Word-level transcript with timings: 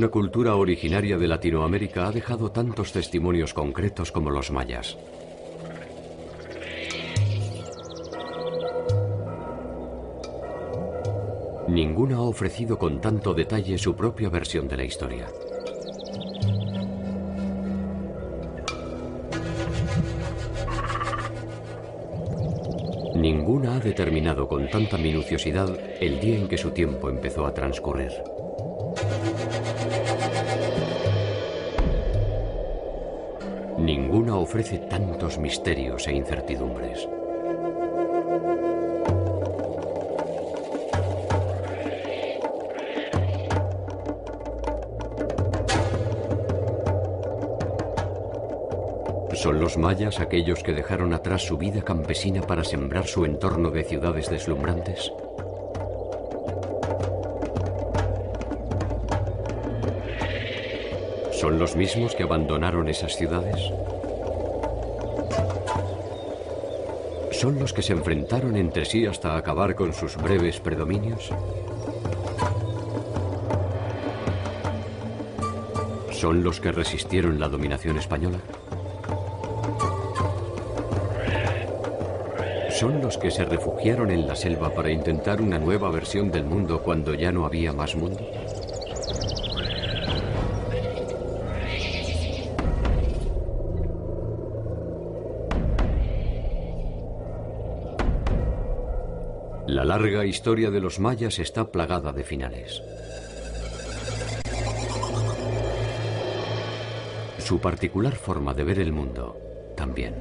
Ninguna 0.00 0.12
cultura 0.12 0.56
originaria 0.56 1.18
de 1.18 1.28
Latinoamérica 1.28 2.06
ha 2.06 2.10
dejado 2.10 2.50
tantos 2.50 2.90
testimonios 2.90 3.52
concretos 3.52 4.10
como 4.10 4.30
los 4.30 4.50
mayas. 4.50 4.96
Ninguna 11.68 12.16
ha 12.16 12.22
ofrecido 12.22 12.78
con 12.78 13.02
tanto 13.02 13.34
detalle 13.34 13.76
su 13.76 13.94
propia 13.94 14.30
versión 14.30 14.68
de 14.68 14.76
la 14.78 14.84
historia. 14.84 15.26
Ninguna 23.16 23.76
ha 23.76 23.80
determinado 23.80 24.48
con 24.48 24.66
tanta 24.70 24.96
minuciosidad 24.96 25.78
el 26.00 26.20
día 26.20 26.38
en 26.38 26.48
que 26.48 26.56
su 26.56 26.70
tiempo 26.70 27.10
empezó 27.10 27.44
a 27.44 27.52
transcurrir. 27.52 28.12
Ninguna 33.80 34.36
ofrece 34.36 34.76
tantos 34.76 35.38
misterios 35.38 36.06
e 36.06 36.12
incertidumbres. 36.12 37.08
¿Son 49.32 49.58
los 49.58 49.78
mayas 49.78 50.20
aquellos 50.20 50.62
que 50.62 50.74
dejaron 50.74 51.14
atrás 51.14 51.40
su 51.40 51.56
vida 51.56 51.80
campesina 51.80 52.42
para 52.42 52.64
sembrar 52.64 53.06
su 53.06 53.24
entorno 53.24 53.70
de 53.70 53.84
ciudades 53.84 54.28
deslumbrantes? 54.28 55.10
¿Son 61.40 61.58
los 61.58 61.74
mismos 61.74 62.14
que 62.14 62.24
abandonaron 62.24 62.86
esas 62.90 63.16
ciudades? 63.16 63.72
¿Son 67.32 67.58
los 67.58 67.72
que 67.72 67.80
se 67.80 67.94
enfrentaron 67.94 68.58
entre 68.58 68.84
sí 68.84 69.06
hasta 69.06 69.38
acabar 69.38 69.74
con 69.74 69.94
sus 69.94 70.18
breves 70.18 70.60
predominios? 70.60 71.30
¿Son 76.10 76.44
los 76.44 76.60
que 76.60 76.72
resistieron 76.72 77.40
la 77.40 77.48
dominación 77.48 77.96
española? 77.96 78.40
¿Son 82.68 83.00
los 83.00 83.16
que 83.16 83.30
se 83.30 83.46
refugiaron 83.46 84.10
en 84.10 84.26
la 84.26 84.36
selva 84.36 84.74
para 84.74 84.90
intentar 84.90 85.40
una 85.40 85.58
nueva 85.58 85.90
versión 85.90 86.30
del 86.30 86.44
mundo 86.44 86.82
cuando 86.82 87.14
ya 87.14 87.32
no 87.32 87.46
había 87.46 87.72
más 87.72 87.96
mundo? 87.96 88.39
La 99.70 99.84
larga 99.84 100.26
historia 100.26 100.68
de 100.68 100.80
los 100.80 100.98
mayas 100.98 101.38
está 101.38 101.70
plagada 101.70 102.12
de 102.12 102.24
finales. 102.24 102.82
Su 107.38 107.60
particular 107.60 108.16
forma 108.16 108.52
de 108.52 108.64
ver 108.64 108.80
el 108.80 108.92
mundo 108.92 109.38
también. 109.76 110.16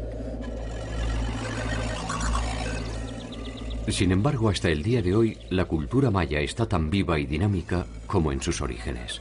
Sin 3.88 4.12
embargo, 4.12 4.50
hasta 4.50 4.70
el 4.70 4.84
día 4.84 5.02
de 5.02 5.16
hoy, 5.16 5.40
la 5.50 5.66
cultura 5.66 6.12
maya 6.12 6.42
está 6.42 6.68
tan 6.68 6.92
viva 6.92 7.18
y 7.18 7.26
dinámica 7.26 7.88
como 8.06 8.32
en 8.32 8.44
sus 8.44 8.62
orígenes. 8.62 9.20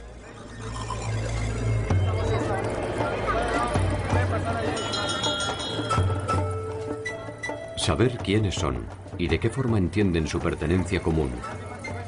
Saber 7.77 8.15
quiénes 8.19 8.53
son 8.53 8.85
y 9.19 9.27
de 9.27 9.39
qué 9.39 9.51
forma 9.51 9.77
entienden 9.77 10.27
su 10.27 10.39
pertenencia 10.39 11.01
común 11.01 11.31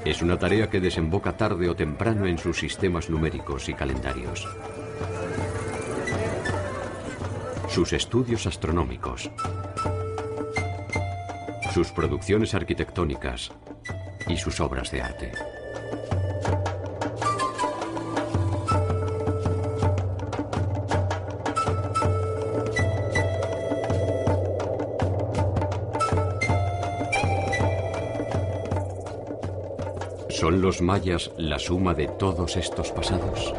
es 0.03 0.23
una 0.23 0.39
tarea 0.39 0.69
que 0.69 0.79
desemboca 0.79 1.37
tarde 1.37 1.69
o 1.69 1.75
temprano 1.75 2.25
en 2.25 2.39
sus 2.39 2.57
sistemas 2.57 3.09
numéricos 3.09 3.69
y 3.69 3.73
calendarios. 3.75 4.47
Sus 7.69 7.93
estudios 7.93 8.47
astronómicos, 8.47 9.29
sus 11.71 11.91
producciones 11.91 12.55
arquitectónicas 12.55 13.51
y 14.27 14.37
sus 14.37 14.59
obras 14.59 14.91
de 14.91 15.01
arte. 15.01 15.31
¿Son 30.41 30.59
los 30.59 30.81
mayas 30.81 31.29
la 31.37 31.59
suma 31.59 31.93
de 31.93 32.07
todos 32.07 32.57
estos 32.57 32.91
pasados? 32.91 33.53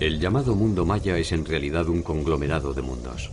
El 0.00 0.20
llamado 0.20 0.54
mundo 0.54 0.86
maya 0.86 1.18
es 1.18 1.32
en 1.32 1.44
realidad 1.44 1.88
un 1.88 2.02
conglomerado 2.02 2.72
de 2.72 2.82
mundos. 2.82 3.32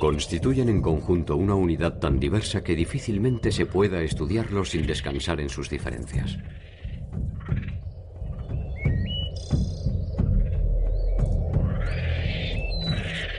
Con 0.00 0.14
constituyen 0.14 0.70
en 0.70 0.80
conjunto 0.80 1.36
una 1.36 1.54
unidad 1.54 1.98
tan 1.98 2.18
diversa 2.18 2.64
que 2.64 2.74
difícilmente 2.74 3.52
se 3.52 3.66
pueda 3.66 4.00
estudiarlos 4.00 4.70
sin 4.70 4.86
descansar 4.86 5.40
en 5.40 5.50
sus 5.50 5.68
diferencias. 5.68 6.38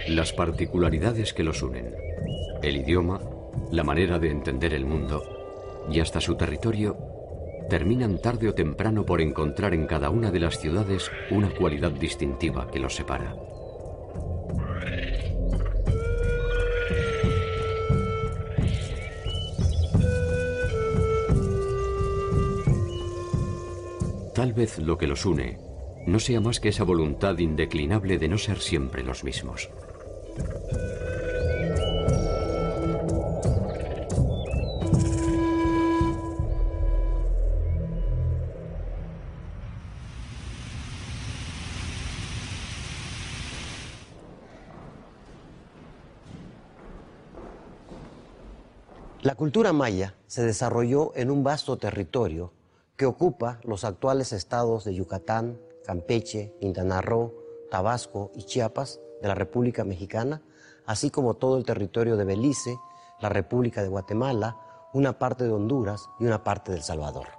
Las 0.08 0.34
particularidades 0.34 1.34
que 1.34 1.44
los 1.44 1.64
unen, 1.64 1.96
el 2.62 2.78
idioma, 2.78 3.22
la 3.72 3.84
manera 3.84 4.20
de 4.20 4.30
entender 4.30 4.76
el 4.76 4.86
mundo 4.86 5.35
y 5.90 6.00
hasta 6.00 6.22
su 6.22 6.36
territorio, 6.36 6.98
terminan 7.70 8.20
tarde 8.20 8.50
o 8.50 8.54
temprano 8.54 9.06
por 9.06 9.22
encontrar 9.22 9.74
en 9.74 9.88
cada 9.88 10.10
una 10.10 10.32
de 10.32 10.40
las 10.40 10.60
ciudades 10.60 11.12
una 11.32 11.50
cualidad 11.50 11.92
distintiva 11.92 12.70
que 12.70 12.80
los 12.80 12.96
separa. 12.96 13.36
Tal 24.34 24.52
vez 24.52 24.80
lo 24.80 24.98
que 24.98 25.08
los 25.08 25.26
une 25.26 25.58
no 26.06 26.20
sea 26.20 26.40
más 26.40 26.60
que 26.60 26.70
esa 26.70 26.84
voluntad 26.84 27.38
indeclinable 27.40 28.20
de 28.20 28.28
no 28.28 28.38
ser 28.38 28.60
siempre 28.60 29.02
los 29.02 29.24
mismos. 29.24 29.70
La 49.26 49.34
cultura 49.34 49.74
maya 49.74 50.14
se 50.28 50.44
desarrolló 50.44 51.12
en 51.16 51.32
un 51.32 51.44
vasto 51.44 51.80
territorio 51.80 52.54
que 52.96 53.08
ocupa 53.08 53.60
los 53.64 53.84
actuales 53.84 54.32
estados 54.32 54.84
de 54.84 54.94
Yucatán, 54.94 55.60
Campeche, 55.84 56.54
Quintana 56.62 57.02
Tabasco 57.72 58.30
y 58.36 58.44
Chiapas 58.44 59.00
de 59.24 59.28
la 59.28 59.34
República 59.34 59.84
Mexicana, 59.84 60.44
así 60.86 61.10
como 61.10 61.34
todo 61.34 61.58
el 61.58 61.66
territorio 61.66 62.18
de 62.18 62.24
Belice, 62.24 62.78
la 63.20 63.30
República 63.30 63.82
de 63.82 63.88
Guatemala, 63.88 64.60
una 64.94 65.18
parte 65.18 65.46
de 65.46 65.54
Honduras 65.54 66.08
y 66.20 66.26
una 66.26 66.44
parte 66.44 66.72
del 66.72 66.84
Salvador. 66.84 67.30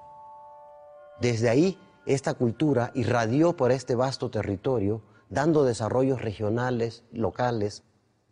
Desde 1.21 1.49
ahí, 1.49 1.79
esta 2.05 2.35
cultura 2.35 2.91
irradió 2.97 3.57
por 3.57 3.71
este 3.71 3.95
vasto 3.95 4.29
territorio, 4.29 5.03
dando 5.29 5.63
desarrollos 5.63 6.21
regionales, 6.21 7.05
locales, 7.13 7.85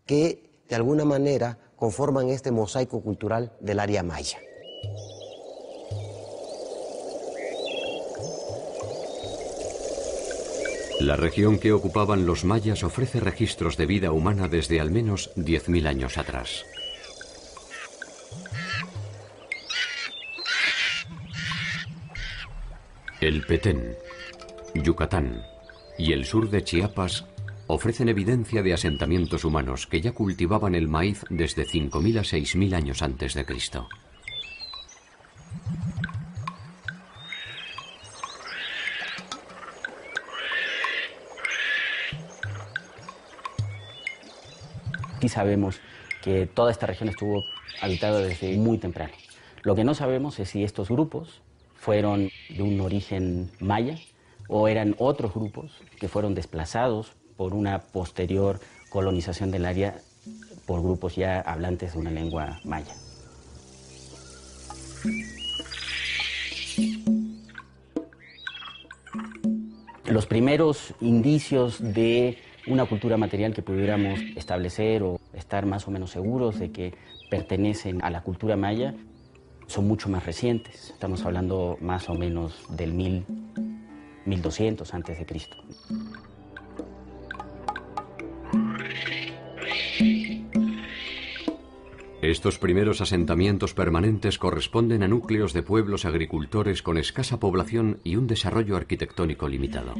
que 0.07 0.65
de 0.69 0.75
alguna 0.75 1.05
manera 1.05 1.61
conforman 1.85 2.31
este 2.31 2.51
mosaico 2.51 3.03
cultural 3.03 3.53
del 3.61 3.79
área 3.79 4.03
maya. 4.03 4.39
La 11.01 11.17
región 11.17 11.59
que 11.59 11.75
ocupaban 11.75 12.25
los 12.25 12.47
mayas 12.47 12.85
ofrece 12.85 13.21
registros 13.21 13.77
de 13.77 13.85
vida 13.85 14.13
humana 14.13 14.49
desde 14.49 14.81
al 14.81 14.91
menos 14.91 15.31
10.000 15.37 15.87
años 15.87 16.17
atrás. 16.17 16.65
El 23.21 23.45
Petén, 23.45 23.95
Yucatán 24.75 25.43
y 25.99 26.15
el 26.15 26.25
sur 26.25 26.49
de 26.49 26.65
Chiapas 26.65 27.27
ofrecen 27.66 28.08
evidencia 28.08 28.62
de 28.62 28.75
asentamientos 28.75 29.44
humanos 29.44 29.87
que 29.87 30.00
ya 30.00 30.12
cultivaban 30.12 30.75
el 30.75 30.88
maíz 30.88 31.25
desde 31.31 31.66
5.000 31.66 32.19
a 32.19 32.22
6.000 32.22 32.75
años 32.75 33.02
antes 33.02 33.34
de 33.34 33.44
Cristo. 33.44 33.88
Sí 45.20 45.28
sabemos 45.31 45.81
que 46.22 46.46
toda 46.46 46.70
esta 46.70 46.87
región 46.87 47.08
estuvo 47.08 47.44
habitada 47.81 48.20
desde 48.20 48.55
muy 48.58 48.76
temprano. 48.76 49.14
Lo 49.62 49.75
que 49.75 49.84
no 49.84 49.94
sabemos 49.94 50.38
es 50.38 50.50
si 50.50 50.64
estos 50.64 50.90
grupos 50.90 51.40
fueron 51.75 52.31
de 52.50 52.62
un 52.62 52.78
origen 52.82 53.50
maya 53.58 53.96
o 54.49 54.69
eran 54.69 54.94
otros 54.99 55.32
grupos 55.32 55.72
que 55.99 56.08
fueron 56.08 56.34
desplazados 56.34 57.12
por 57.37 57.55
una 57.55 57.81
posterior 57.81 58.61
colonización 58.91 59.51
del 59.51 59.65
área 59.65 59.97
por 60.67 60.83
grupos 60.83 61.17
ya 61.17 61.41
hablantes 61.41 61.93
de 61.93 61.99
una 61.99 62.11
lengua 62.11 62.61
maya. 62.65 62.95
Los 70.07 70.27
primeros 70.27 70.95
indicios 71.01 71.79
de 71.81 72.39
una 72.67 72.87
cultura 72.87 73.17
material 73.17 73.53
que 73.53 73.63
pudiéramos 73.63 74.21
establecer 74.37 75.03
o 75.03 75.21
estar 75.33 75.67
más 75.67 75.89
o 75.89 75.91
menos 75.91 76.11
seguros 76.11 76.59
de 76.59 76.71
que 76.71 76.95
pertenecen 77.31 78.03
a 78.03 78.11
la 78.11 78.23
cultura 78.23 78.57
maya 78.57 78.95
son 79.67 79.89
mucho 79.89 80.09
más 80.09 80.25
recientes. 80.25 80.91
Estamos 80.91 81.25
hablando 81.25 81.79
más 81.81 82.09
o 82.09 82.15
menos 82.15 82.65
del 82.71 82.95
1200 82.95 84.95
antes 84.95 85.19
de 85.19 85.27
Cristo. 85.27 85.57
Estos 92.25 92.59
primeros 92.59 93.03
asentamientos 93.03 93.75
permanentes 93.75 94.38
corresponden 94.38 95.03
a 95.03 95.09
núcleos 95.09 95.53
de 95.53 95.62
pueblos 95.62 96.06
agricultores 96.06 96.81
con 96.81 96.97
escasa 96.97 97.38
población 97.38 98.00
y 98.03 98.17
un 98.17 98.26
desarrollo 98.26 98.76
arquitectónico 98.76 99.47
limitado. 99.47 99.94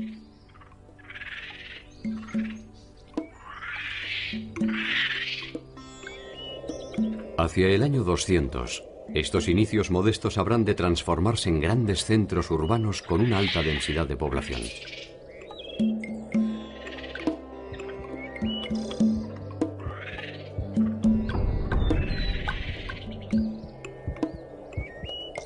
Hacia 7.37 7.69
el 7.69 7.83
año 7.83 8.05
200, 8.05 8.83
estos 9.13 9.47
inicios 9.47 9.91
modestos 9.91 10.39
habrán 10.39 10.65
de 10.65 10.75
transformarse 10.75 11.51
en 11.51 11.61
grandes 11.61 12.07
centros 12.07 12.51
urbanos 12.51 13.03
con 13.03 13.21
una 13.21 13.37
alta 13.37 13.63
densidad 13.63 14.09
de 14.09 14.17
población. 14.17 14.63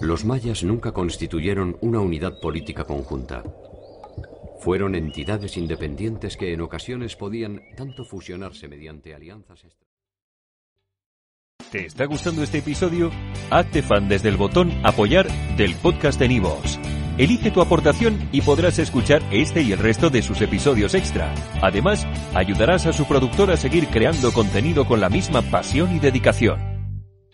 Los 0.08 0.24
mayas 0.24 0.64
nunca 0.64 0.92
constituyeron 0.92 1.76
una 1.82 2.00
unidad 2.00 2.40
política 2.40 2.84
conjunta. 2.84 3.44
Fueron 4.58 4.94
entidades 4.94 5.58
independientes 5.58 6.38
que 6.38 6.54
en 6.54 6.62
ocasiones 6.62 7.14
podían 7.14 7.60
tanto 7.76 8.06
fusionarse 8.06 8.68
mediante 8.68 9.14
alianzas. 9.14 9.66
¿Te 11.70 11.84
está 11.84 12.06
gustando 12.06 12.42
este 12.42 12.56
episodio? 12.56 13.10
Hazte 13.50 13.82
fan 13.82 14.08
desde 14.08 14.30
el 14.30 14.38
botón 14.38 14.72
Apoyar 14.82 15.28
del 15.58 15.74
podcast 15.74 16.18
de 16.18 16.28
Nivos. 16.28 16.78
Elige 17.18 17.50
tu 17.50 17.60
aportación 17.60 18.30
y 18.32 18.40
podrás 18.40 18.78
escuchar 18.78 19.22
este 19.30 19.60
y 19.60 19.72
el 19.72 19.78
resto 19.78 20.08
de 20.08 20.22
sus 20.22 20.40
episodios 20.40 20.94
extra. 20.94 21.34
Además, 21.60 22.06
ayudarás 22.32 22.86
a 22.86 22.94
su 22.94 23.04
productor 23.04 23.50
a 23.50 23.58
seguir 23.58 23.88
creando 23.88 24.32
contenido 24.32 24.86
con 24.86 25.00
la 25.00 25.10
misma 25.10 25.42
pasión 25.42 25.94
y 25.94 25.98
dedicación. 25.98 26.77